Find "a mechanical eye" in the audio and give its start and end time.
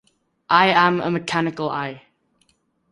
0.99-2.01